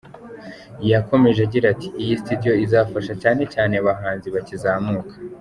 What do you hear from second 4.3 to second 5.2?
bakizamuka.